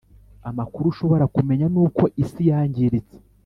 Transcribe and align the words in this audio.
Amakuru 0.49 0.85
ushobora 0.89 1.25
kumenya 1.35 1.65
nuko 1.73 2.03
isi 2.23 2.41
yangiritse 2.49 3.15